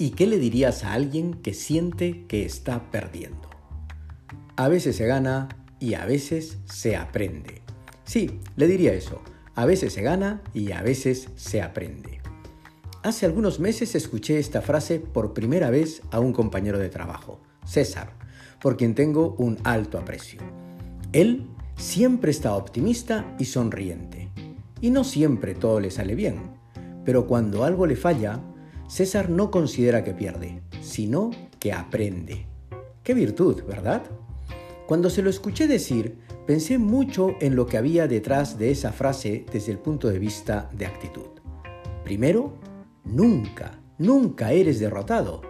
¿Y 0.00 0.10
qué 0.10 0.28
le 0.28 0.38
dirías 0.38 0.84
a 0.84 0.92
alguien 0.92 1.34
que 1.34 1.52
siente 1.52 2.24
que 2.28 2.44
está 2.44 2.88
perdiendo? 2.92 3.50
A 4.54 4.68
veces 4.68 4.94
se 4.94 5.06
gana 5.06 5.48
y 5.80 5.94
a 5.94 6.04
veces 6.04 6.58
se 6.66 6.96
aprende. 6.96 7.62
Sí, 8.04 8.38
le 8.54 8.68
diría 8.68 8.94
eso. 8.94 9.20
A 9.56 9.66
veces 9.66 9.92
se 9.92 10.02
gana 10.02 10.40
y 10.54 10.70
a 10.70 10.82
veces 10.82 11.30
se 11.34 11.62
aprende. 11.62 12.20
Hace 13.02 13.26
algunos 13.26 13.58
meses 13.58 13.96
escuché 13.96 14.38
esta 14.38 14.62
frase 14.62 15.00
por 15.00 15.34
primera 15.34 15.68
vez 15.68 16.02
a 16.12 16.20
un 16.20 16.32
compañero 16.32 16.78
de 16.78 16.90
trabajo, 16.90 17.40
César, 17.64 18.12
por 18.60 18.76
quien 18.76 18.94
tengo 18.94 19.34
un 19.38 19.58
alto 19.64 19.98
aprecio. 19.98 20.40
Él 21.12 21.48
siempre 21.76 22.30
está 22.30 22.54
optimista 22.54 23.34
y 23.40 23.46
sonriente. 23.46 24.30
Y 24.80 24.90
no 24.90 25.02
siempre 25.02 25.56
todo 25.56 25.80
le 25.80 25.90
sale 25.90 26.14
bien, 26.14 26.38
pero 27.04 27.26
cuando 27.26 27.64
algo 27.64 27.84
le 27.84 27.96
falla, 27.96 28.40
César 28.88 29.28
no 29.28 29.50
considera 29.50 30.02
que 30.02 30.14
pierde, 30.14 30.62
sino 30.80 31.30
que 31.60 31.74
aprende. 31.74 32.46
Qué 33.04 33.12
virtud, 33.12 33.62
¿verdad? 33.64 34.02
Cuando 34.86 35.10
se 35.10 35.20
lo 35.20 35.28
escuché 35.28 35.68
decir, 35.68 36.16
pensé 36.46 36.78
mucho 36.78 37.36
en 37.40 37.54
lo 37.54 37.66
que 37.66 37.76
había 37.76 38.08
detrás 38.08 38.58
de 38.58 38.70
esa 38.70 38.92
frase 38.92 39.44
desde 39.52 39.72
el 39.72 39.78
punto 39.78 40.08
de 40.08 40.18
vista 40.18 40.70
de 40.72 40.86
actitud. 40.86 41.26
Primero, 42.02 42.54
nunca, 43.04 43.78
nunca 43.98 44.52
eres 44.52 44.80
derrotado. 44.80 45.42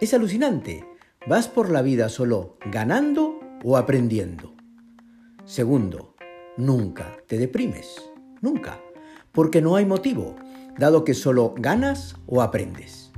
Es 0.00 0.14
alucinante. 0.14 0.86
Vas 1.26 1.46
por 1.46 1.68
la 1.68 1.82
vida 1.82 2.08
solo 2.08 2.56
ganando 2.70 3.38
o 3.62 3.76
aprendiendo. 3.76 4.54
Segundo, 5.44 6.14
nunca 6.56 7.18
te 7.26 7.36
deprimes. 7.36 8.02
Nunca. 8.40 8.80
Porque 9.32 9.60
no 9.60 9.76
hay 9.76 9.84
motivo 9.84 10.36
dado 10.78 11.04
que 11.04 11.14
solo 11.14 11.54
ganas 11.56 12.16
o 12.26 12.42
aprendes. 12.42 13.10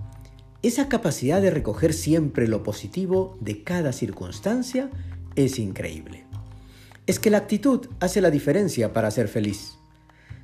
Esa 0.62 0.88
capacidad 0.88 1.40
de 1.40 1.50
recoger 1.50 1.92
siempre 1.92 2.46
lo 2.46 2.62
positivo 2.62 3.38
de 3.40 3.62
cada 3.62 3.92
circunstancia 3.92 4.90
es 5.36 5.58
increíble. 5.58 6.24
Es 7.06 7.18
que 7.18 7.30
la 7.30 7.38
actitud 7.38 7.86
hace 7.98 8.20
la 8.20 8.30
diferencia 8.30 8.92
para 8.92 9.10
ser 9.10 9.28
feliz. 9.28 9.78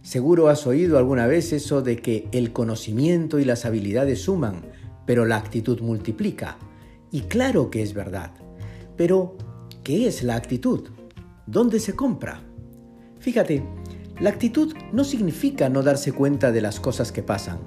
Seguro 0.02 0.48
has 0.48 0.66
oído 0.66 0.98
alguna 0.98 1.26
vez 1.26 1.52
eso 1.52 1.82
de 1.82 1.96
que 1.96 2.28
el 2.32 2.52
conocimiento 2.52 3.38
y 3.38 3.44
las 3.44 3.64
habilidades 3.64 4.22
suman, 4.22 4.62
pero 5.04 5.24
la 5.24 5.36
actitud 5.36 5.80
multiplica. 5.80 6.58
Y 7.10 7.22
claro 7.22 7.70
que 7.70 7.82
es 7.82 7.92
verdad. 7.92 8.32
Pero, 8.96 9.36
¿qué 9.84 10.06
es 10.06 10.22
la 10.22 10.36
actitud? 10.36 10.88
¿Dónde 11.46 11.80
se 11.80 11.94
compra? 11.94 12.42
Fíjate, 13.18 13.62
la 14.18 14.30
actitud 14.30 14.74
no 14.92 15.04
significa 15.04 15.68
no 15.68 15.82
darse 15.82 16.12
cuenta 16.12 16.50
de 16.50 16.62
las 16.62 16.80
cosas 16.80 17.12
que 17.12 17.22
pasan. 17.22 17.58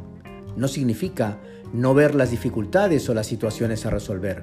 No 0.55 0.67
significa 0.67 1.39
no 1.73 1.93
ver 1.93 2.15
las 2.15 2.31
dificultades 2.31 3.07
o 3.07 3.13
las 3.13 3.27
situaciones 3.27 3.85
a 3.85 3.91
resolver. 3.91 4.41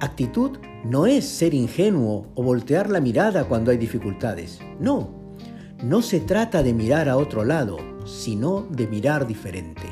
Actitud 0.00 0.58
no 0.84 1.06
es 1.06 1.24
ser 1.24 1.54
ingenuo 1.54 2.26
o 2.34 2.42
voltear 2.42 2.90
la 2.90 3.00
mirada 3.00 3.44
cuando 3.44 3.70
hay 3.70 3.76
dificultades. 3.76 4.58
No, 4.80 5.36
no 5.84 6.02
se 6.02 6.18
trata 6.18 6.64
de 6.64 6.74
mirar 6.74 7.08
a 7.08 7.16
otro 7.16 7.44
lado, 7.44 7.78
sino 8.06 8.62
de 8.62 8.88
mirar 8.88 9.26
diferente. 9.26 9.86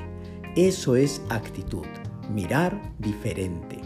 Eso 0.57 0.97
es 0.97 1.23
actitud, 1.29 1.87
mirar 2.35 2.95
diferente. 2.99 3.79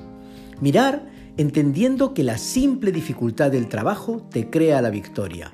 Mirar 0.61 1.11
entendiendo 1.37 2.15
que 2.15 2.25
la 2.25 2.39
simple 2.39 2.93
dificultad 2.93 3.51
del 3.51 3.69
trabajo 3.69 4.27
te 4.31 4.49
crea 4.49 4.81
la 4.81 4.91
victoria. 4.91 5.53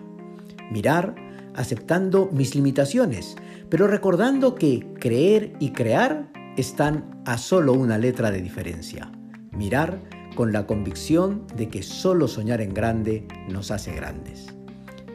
Mirar 0.70 1.28
aceptando 1.59 2.31
mis 2.33 2.55
limitaciones, 2.55 3.37
pero 3.69 3.89
recordando 3.89 4.55
que 4.55 4.87
creer 5.01 5.55
y 5.59 5.73
crear 5.73 6.31
están 6.56 7.20
a 7.27 7.37
solo 7.37 7.73
una 7.73 7.98
letra 7.98 8.31
de 8.31 8.41
diferencia. 8.41 9.11
Mirar 9.50 10.00
con 10.37 10.53
la 10.53 10.69
convicción 10.69 11.49
de 11.56 11.69
que 11.69 11.82
solo 11.82 12.28
soñar 12.28 12.60
en 12.60 12.72
grande 12.72 13.27
nos 13.49 13.72
hace 13.72 13.93
grandes. 13.93 14.55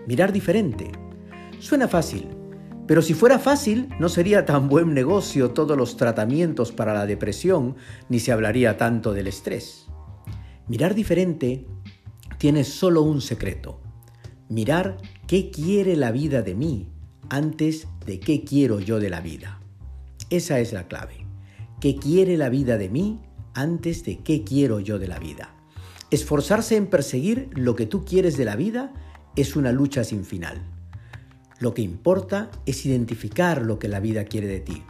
Mirar 0.05 0.33
diferente. 0.33 0.91
Suena 1.59 1.87
fácil, 1.87 2.27
pero 2.87 3.01
si 3.01 3.13
fuera 3.13 3.39
fácil 3.39 3.87
no 3.97 4.09
sería 4.09 4.45
tan 4.45 4.67
buen 4.67 4.93
negocio 4.93 5.51
todos 5.51 5.77
los 5.77 5.95
tratamientos 5.95 6.73
para 6.73 6.93
la 6.93 7.05
depresión, 7.05 7.77
ni 8.09 8.19
se 8.19 8.33
hablaría 8.33 8.75
tanto 8.75 9.13
del 9.13 9.27
estrés. 9.27 9.87
Mirar 10.67 10.93
diferente 10.93 11.65
tiene 12.37 12.65
solo 12.65 13.01
un 13.01 13.21
secreto. 13.21 13.79
Mirar 14.53 14.97
¿Qué 15.25 15.49
quiere 15.49 15.95
la 15.95 16.11
vida 16.11 16.43
de 16.43 16.53
mí 16.53 16.87
antes 17.29 17.87
de 18.05 18.19
qué 18.19 18.43
quiero 18.43 18.79
yo 18.79 18.99
de 18.99 19.09
la 19.09 19.19
vida? 19.19 19.59
Esa 20.29 20.59
es 20.59 20.73
la 20.73 20.87
clave. 20.87 21.25
¿Qué 21.81 21.95
quiere 21.95 22.37
la 22.37 22.49
vida 22.49 22.77
de 22.77 22.87
mí 22.87 23.19
antes 23.55 24.05
de 24.05 24.19
qué 24.19 24.43
quiero 24.43 24.79
yo 24.79 24.99
de 24.99 25.07
la 25.07 25.17
vida? 25.17 25.55
Esforzarse 26.11 26.75
en 26.75 26.85
perseguir 26.85 27.49
lo 27.55 27.75
que 27.75 27.87
tú 27.87 28.05
quieres 28.05 28.37
de 28.37 28.45
la 28.45 28.55
vida 28.55 28.93
es 29.35 29.55
una 29.55 29.71
lucha 29.71 30.03
sin 30.03 30.23
final. 30.23 30.61
Lo 31.57 31.73
que 31.73 31.81
importa 31.81 32.51
es 32.67 32.85
identificar 32.85 33.63
lo 33.63 33.79
que 33.79 33.87
la 33.87 33.99
vida 33.99 34.25
quiere 34.25 34.45
de 34.45 34.59
ti, 34.59 34.83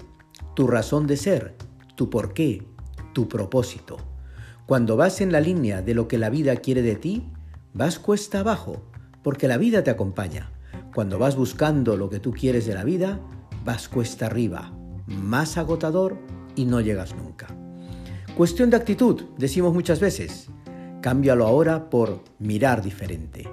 tu 0.58 0.68
razón 0.68 1.08
de 1.08 1.16
ser, 1.16 1.56
tu 1.96 2.10
porqué, 2.10 2.68
tu 3.14 3.30
propósito. 3.30 3.96
Cuando 4.66 4.98
vas 4.98 5.22
en 5.22 5.32
la 5.32 5.40
línea 5.40 5.82
de 5.82 5.94
lo 5.94 6.10
que 6.10 6.18
la 6.18 6.30
vida 6.30 6.58
quiere 6.58 6.82
de 6.82 6.98
ti, 6.98 7.24
vas 7.74 7.98
cuesta 7.98 8.42
abajo 8.42 8.84
porque 9.24 9.48
la 9.48 9.58
vida 9.58 9.84
te 9.84 9.92
acompaña. 9.92 10.52
Cuando 10.94 11.18
vas 11.18 11.36
buscando 11.36 11.98
lo 11.98 12.10
que 12.10 12.20
tú 12.20 12.32
quieres 12.32 12.66
de 12.66 12.76
la 12.76 12.84
vida, 12.84 13.20
vas 13.66 13.88
cuesta 13.88 14.28
arriba, 14.28 14.74
más 15.08 15.58
agotador 15.58 16.20
y 16.56 16.66
no 16.66 16.82
llegas 16.82 17.16
nunca. 17.16 17.48
Cuestión 18.36 18.70
de 18.70 18.78
actitud, 18.78 19.24
decimos 19.38 19.74
muchas 19.74 20.00
veces. 20.00 20.50
Cámbialo 21.02 21.46
ahora 21.46 21.90
por 21.90 22.24
mirar 22.40 22.82
diferente. 22.82 23.50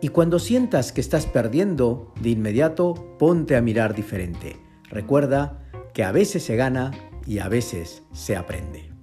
Y 0.00 0.08
cuando 0.08 0.38
sientas 0.38 0.92
que 0.92 1.00
estás 1.00 1.26
perdiendo, 1.26 2.12
de 2.20 2.30
inmediato 2.30 3.16
ponte 3.18 3.56
a 3.56 3.62
mirar 3.62 3.94
diferente. 3.94 4.56
Recuerda 4.90 5.62
que 5.94 6.04
a 6.04 6.12
veces 6.12 6.44
se 6.44 6.56
gana 6.56 6.90
y 7.26 7.38
a 7.38 7.48
veces 7.48 8.02
se 8.12 8.36
aprende. 8.36 8.95